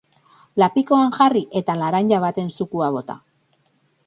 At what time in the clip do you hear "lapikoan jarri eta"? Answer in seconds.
0.61-1.75